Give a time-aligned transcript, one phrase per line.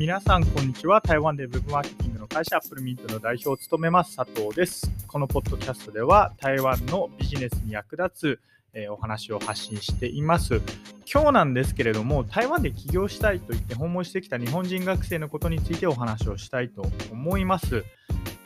[0.00, 1.02] 皆さん、こんにちは。
[1.02, 4.90] 台湾で Web マーケティングの会社アップルミントの代表を務めます佐藤です。
[5.06, 8.40] このポッドキャストでは台湾のビジネスに役立つ、
[8.72, 10.62] えー、お話を発信しています。
[11.04, 16.82] 今日なんですけれども、台湾で起業したいと言って訪問してきた日本人学生のことについてお話をしたいと
[17.12, 17.84] 思います。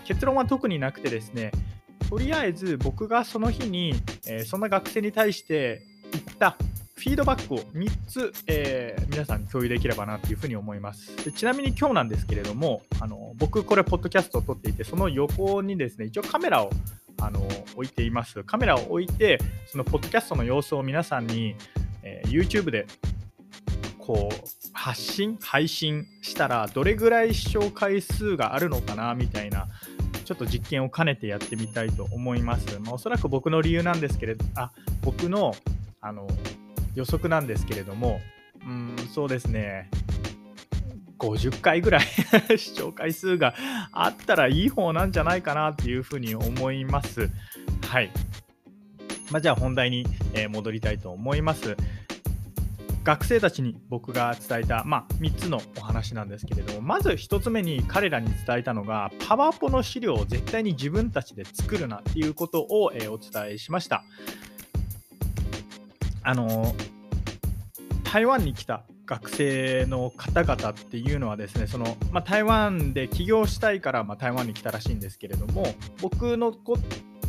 [0.06, 1.52] 結論は特になくてですね、
[2.10, 3.94] とりあえず僕がその日に、
[4.26, 6.56] えー、そんな学生に対して言った
[7.04, 11.32] フィードバックを3つ、えー、皆さんに共有できればなというふうに思いますで。
[11.32, 16.70] ちなみに今日なんですけれども、あの僕、これ、ポッドキャストを撮っていて、その横にですね、一応カメラを
[17.20, 18.42] あの置いています。
[18.44, 21.56] カメラを置いて、そのポッドキャストの様子を皆さんに、
[22.02, 22.86] えー、YouTube で
[23.98, 29.68] こう発信、配信したら、どれぐらい視聴回数があるのかなみたいな、
[30.24, 32.80] ちょっと実験を兼ねてやってみたいと思います。
[32.80, 35.54] まあ、おそらく僕の理由なんですけれど、あ僕の
[36.00, 36.26] あの
[36.94, 38.20] 予測なんですけれども、
[38.64, 39.90] うん、そうですね、
[41.18, 42.06] 50回ぐらい
[42.58, 43.54] 視聴回数が
[43.92, 47.30] あったらいい方なんじゃないかなっていうふうに思います。
[47.88, 48.10] はい。
[49.30, 51.76] まあ、じゃあ本題に、え戻りたいと思います。
[53.04, 64.04] 学生たちに僕が伝えた、まあ、3つのお話なんですけれども、まず1つ目に彼らに伝えたのが、パワポの資料を絶対に自分たちで作るなっていうことを、えお伝えしました。
[66.24, 66.74] あの
[68.02, 75.66] 台湾に来た学生の方々っていうのはですねその、まあ、台湾で起業したいから、まあ、台湾に来たらしいんですけれども
[76.00, 76.52] 僕の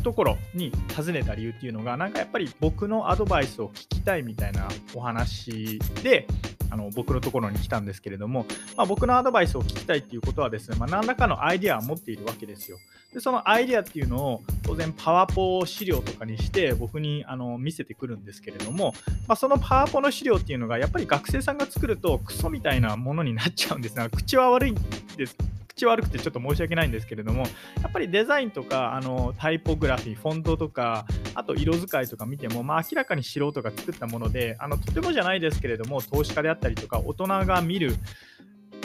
[0.02, 6.26] ところに尋ねた理由っていうのがなんかやっぱり僕のアドバイスを聞きたいみたいなお話で
[6.70, 12.78] あの僕のところに来たんですけれども、まあ、僕のアドバイスを聞きたいっていうことはですね、まあ、何らかのアイデアを持っているわけですよ。
[13.12, 18.92] でそのアイデアっていうのを当然パワポ資料とかにして僕にあの見せてくるんですけれども、
[19.26, 24.74] まあ、そのパワポの資料っていうのがやっぱり学生さんが作るとクソみたいなものになっちゃうんですが口は悪いん
[25.16, 25.36] です
[25.76, 31.04] 口悪くてちょっと申し訳ないんですけれども、やっぱりデザインとか、あのタイポグラフィー、フォントとか、
[31.36, 37.94] あと色使いとか見ても、まあ、明らかに素人が作ったもので、あのとてもじゃないですけれども、投資家であったりとか、大人が見る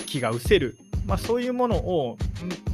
[0.06, 2.18] 気が失せる、まあ、そういうものを、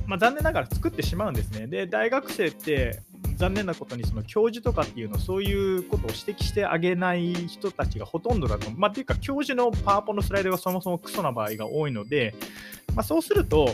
[0.07, 1.67] まあ、残念ながら作ってしまうんですね。
[1.67, 3.03] で、大学生って
[3.35, 8.71] 残念なことにその教授とかっていうのそういうことを指摘してあげない人たちがほとんどだと。
[8.71, 12.33] まあ、っていうか教授のパワポのスライドがそもそもクソな場合が多いので、
[12.95, 13.69] まあ、そうすると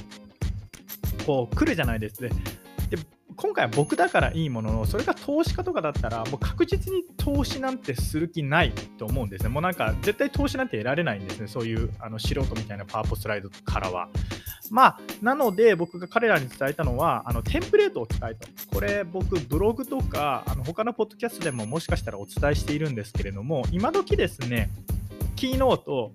[1.25, 2.29] こう来るじゃないですね。
[3.35, 9.49] 今回は僕だからいいものの、それが投資家とかだったら、もう確実に投資なんてする気ないと思うんですね。
[9.49, 11.47] もうなんか、絶対投資なんて得られないんですね。
[11.47, 14.09] そういうあの素人みたいなパワーポスライドからは。
[14.71, 18.47] まあ、なので、僕が彼らに伝えたのは、あのテンプレートを使えと。
[18.73, 24.69] これ、僕、ブログとか、あの他のポッドキャストでももしかしたらお伝えしているんですけれども、今時ですね、
[25.35, 26.13] キーノート、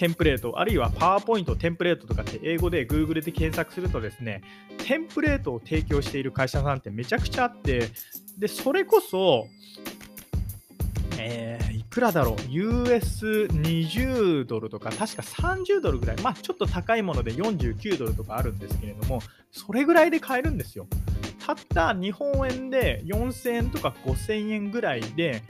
[0.00, 4.40] テンプレート、あるいはパワーポイントテンプレートとかって英語で Google で検索するとですね、
[4.78, 7.90] テンプレートを提供している会社さんってめちゃくちゃあって、
[8.38, 9.46] で、それこそ、
[11.18, 19.20] えー、いくらだろう ?US20 ドルとか、確か30ドルぐらい、まあちょっと高いもので49ドルとかあるんですけれども、
[19.52, 20.86] それぐらいで買えるんですよ。
[21.44, 25.42] たった日本円で4000円とか5000円ぐらいで、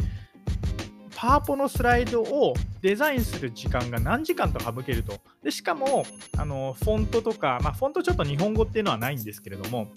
[1.15, 5.21] パワポのスライドをデザインする時間が何時間と省けると。
[5.43, 6.05] でしかも
[6.37, 9.93] あのフォントとか、まあ、フォントちょっと日本語っていうのはないんですけれども、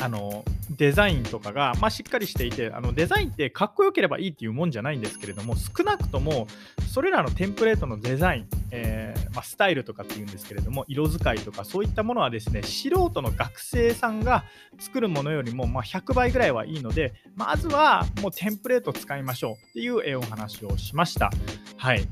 [0.00, 6.46] あのデザインとかが、まあ、しっかりしていてあのデザインってかっこよければいいっていうもんじゃないんですけれども少なくとも
[6.92, 14.44] それらのテンプレートのデザイン、えー、まあ、スタイルとかっていうんですけれども色使いとかそういったものはですね素人の学生さんが
[14.78, 21.30] 作るものよりも、ま、100倍ぐらいはいいのでまずはもうテンプレート使いましょうっていうお話をしました。
[21.76, 22.06] はい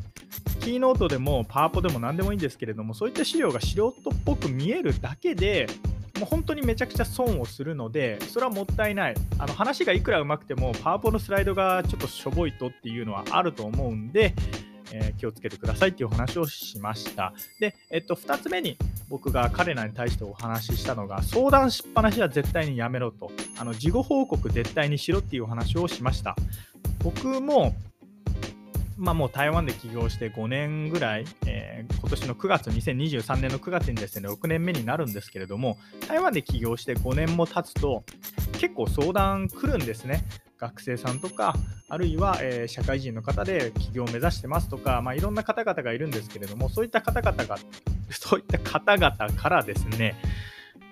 [0.60, 3.92] キーノートでもパワポでも何でもいいんですけれどもそういった資料が素人っ
[4.24, 5.68] ぽく見えるだけで
[6.18, 9.14] もう本当にめちゃくちゃ損をするので、それはもったいない。
[9.38, 14.34] あの話がいくらうまくても、パワポのスライドがちょっとしょぼいとっていうのはあると思うんで、
[14.92, 17.34] えー、気をつけてくださいっていうお話をしました。
[17.60, 18.78] で、えっと、2つ目に
[19.08, 26.36] 僕が彼らに対してお話ししたのが、相談しっぱなしは絶対にやめろと、あの事後報告絶対にしろっていうお話をしました。
[27.02, 27.74] 僕も
[28.98, 35.78] まあ、もう台湾で起業して5年ぐらい、ー、今年の9月、2023年の9月にですね、6年目になるんですけれども、
[36.08, 38.04] 台湾で起業して5年も経つと、
[38.58, 40.24] 結構相談来るんですね。
[40.58, 41.54] 学生さんとか、
[41.88, 47.58] あるいは、えー、社会人の方で起業を目指してますとか、まあ、いろんな方々がいるんですけれども、そういった方々が、
[48.10, 50.16] そういった方々からですね、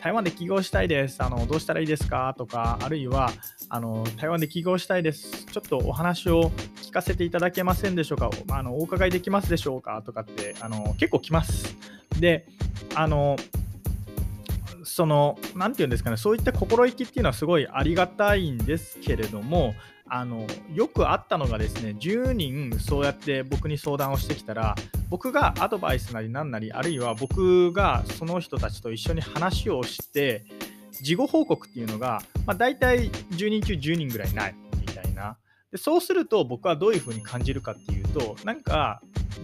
[0.01, 1.23] 台湾で起業したいです。
[1.23, 2.35] あのどうしたらいいですか？
[2.37, 3.31] とか、あるいは
[3.71, 5.47] あの台湾で起業したいです。
[5.47, 6.51] ちょっとお話を
[6.83, 10.03] 聞かせていただけませんでしょうかあのお伺いできますでしょうか？
[10.03, 11.77] とかってあの結構来ます。
[12.21, 12.47] で、
[12.95, 13.37] あの
[14.85, 19.75] その、なていうんですかね、そういった心意気っていうのはすごいありがたいんですけれども、
[20.07, 24.75] あのよくあったのがですね、10人そうやって僕に相談をしてきたら、
[25.15, 30.45] 僕がアドバイスなりなんなり、あるいは僕がその人たちと一緒に話をして、
[30.91, 35.39] 事後報告っていうのが、まあ、大体10人中10人ぐらいないみたいな。
[35.71, 39.03] でそうすると僕はどういう風に感じるかっていうと、なんか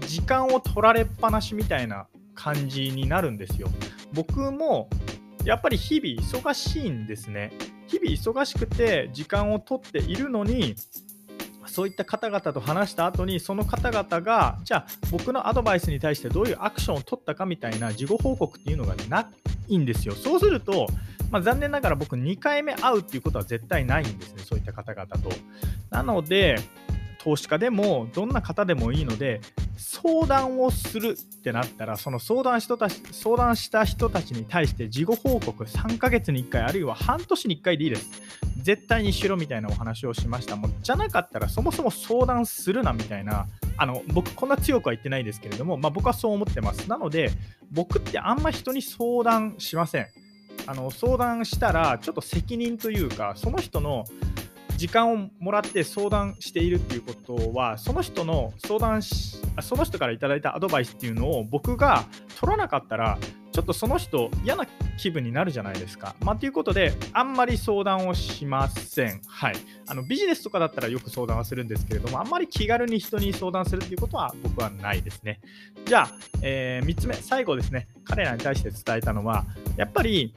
[0.09, 3.69] 時間を取られっぱなしみたいな感じになるんですよ。
[4.13, 4.91] 僕も
[5.45, 7.53] やっぱり日々忙しいんですね。
[7.87, 10.75] 日々忙しくて時間を取っているのに、
[11.67, 19.29] そういった方々と話した後に、その方々が、じゃあ僕のアドバイスに対してどういうアクションを取ったかみたいな事後報告っていうのがな
[19.69, 20.15] いんですよ。
[20.15, 20.87] そうすると、
[21.31, 25.31] まあ、残念ながら僕2回目会うっていうことは絶対ないんですね、そういった方々と。
[25.91, 26.57] なので、
[27.23, 29.41] 投資家でもどんな方でもいいので
[29.81, 38.11] 相談をするってなったらその相談人たち相談した人たちに対して事後報告3ヶ月に1回あるいは半年に1回でいいです。
[38.63, 40.55] 絶対にしろみたいなお話をしました。
[40.57, 43.47] もうじゃなかったらそもそも相談するなみたいな
[43.79, 46.89] あの僕こんな強くは言ってないですけれども、まあ、僕はそう思ってます。
[46.89, 47.31] なので
[47.71, 50.07] 僕ってあんま人に相談しません。
[50.67, 54.05] あの相談したらちょっと責任というかその人の
[54.81, 62.07] 時間をもらって相談しているっていうことはその人の相談しその人からいただいたアドバイスっていうのを僕が
[62.41, 63.19] 取らなかったら
[63.53, 64.65] ちょっとその人嫌な
[64.97, 66.17] 気分になるじゃないですか。
[66.21, 69.21] まあ、ということであんまり相談をしません。
[69.29, 69.55] はい。
[69.87, 75.41] あのビジネスとかだったらよく相談はするんですけれどもあんまり気軽に人に相談するっていうことは僕はないですね。
[75.85, 76.11] じゃあ、
[76.41, 79.45] えー、3つ目最後ですね彼らに対して伝えたのは
[79.77, 80.33] やっぱり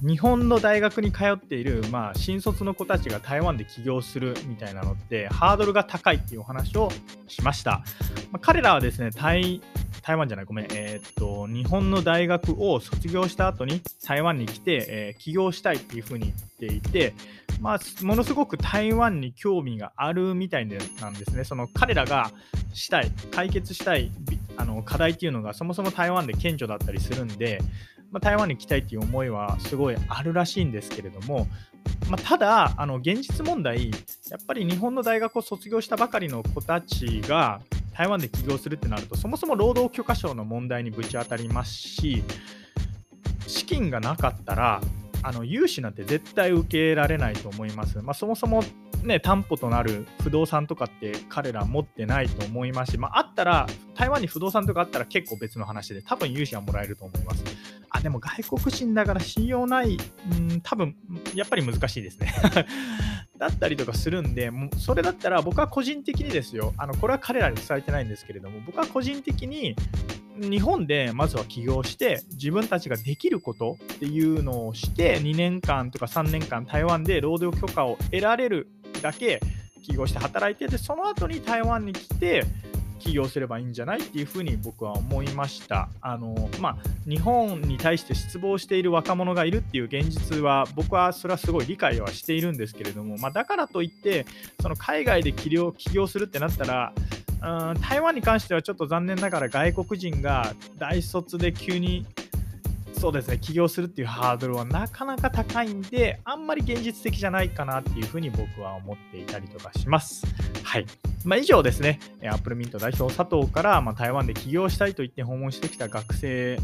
[0.00, 6.90] 日本の大学に通っている、まあ、新卒の子たちが台湾で起業するみたいなのってハードルが高いっていうお話を
[7.26, 7.82] しました。
[8.30, 9.60] まあ、彼らはですね台
[10.08, 17.12] 台湾じゃない、ごめん、えー、っと、日本の大学を卒業した後に台湾に来て、えー、起業したいっていうふうに言っていて、
[17.60, 21.44] まあ、ものすごく台湾に興味があるみたいなんですね。
[21.44, 22.30] その彼らが
[22.72, 24.10] したい、解決したい
[24.56, 27.60] あの課題っていうのがそもそも台湾で顕著だったりするんで、
[28.10, 31.46] まあ、台湾に来たいっていう思いはすごいあるらしいんですけれども、
[32.08, 33.90] まあ、ただ、あの現実問題、
[34.30, 37.60] やっぱり日本の大学を卒業したばかりの子たちが
[37.92, 42.22] 台湾で起業するってなると、そもそも労働許可証の問題にぶち当たりますし、
[43.46, 44.80] 資金がなかったら、
[45.22, 47.98] あの融資なんて絶対受けられないと思います。
[47.98, 48.62] まあ、そもそも、
[49.02, 57.44] ね、担保となる不動産とかって彼ら持ってないと思いますし、まあ、あったら、台湾に不動産とかあったら結構別の話で、多分融資はもらえると思います。
[57.90, 59.96] あ、でも外国人だから信用ない、
[60.32, 60.96] うん、多分
[61.34, 62.32] やっぱり難しいですね。
[63.38, 69.76] だったりとかするんで、もうそれだったら僕は個人的にですよ、あのこれは彼らに伝えてないんですけれども、僕は個人的に
[70.40, 78.68] 日本でまずは起業して自分たちができることっていうのをして2年間とか3年間台湾で労働許可を得られる
[79.02, 79.40] だけ
[79.82, 82.44] 起業して働いてでその後に台湾に来て
[82.98, 85.88] 起業すればいいんじゃないっていうふうに僕は思いました。
[86.00, 86.76] あのまあ、
[87.08, 94.26] 日本に対して失望している若者がいるっていう現実は僕はそれはすごい理解はしているんですけれども、まあ、だからといって
[94.60, 96.92] その海外で起業起業するってなったら
[97.42, 102.04] うん台湾に関してはちょっと残念ながら外国人が大卒で急に
[102.98, 110.26] そうですね起業するっていうハードルはなかなか高いんであんまり現実的じゃないかなっていうふうに僕は思っていたりとかします。
[110.64, 110.86] はい。
[111.24, 116.58] まあ、以上ですね、アップルミント代表佐藤から、まあ、台湾で起業したいと言って訪問してきた学生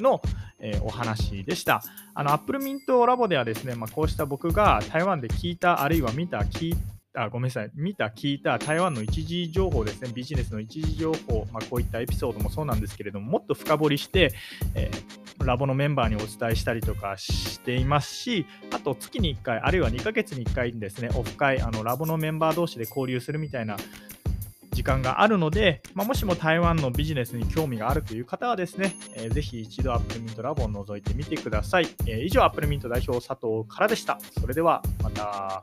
[0.00, 0.20] の、
[0.60, 1.82] えー、お話でした。
[2.14, 6.74] あの、アップルミントラボではですね、まあ、こうした僕が台湾で聞いた、あるいは見た、聞い
[7.12, 14.32] た、あごめんなさい、見た、聞いた台湾の一次情報ですね、ビジネスの一次情報、まあ、こういったエピソードもそうなんですけれども、もっと深掘りして、
[14.74, 23.76] えー、ラボのメンバーにお伝えしたりとかしていますし、あと月に1回、あるいは2ヶ月に1回ですね、オフ会、あのラボのメンバー同士で交流するみたいな
[24.72, 31.88] 時間があるので、まあ、もしも台湾のビジネスに興味があるという方はですね、えー、ぜひ一度アップルミントラボを覗いてみてください。
[32.06, 34.18] えー、以上、アップルミント代表佐藤からでした。
[34.38, 35.62] それではまた。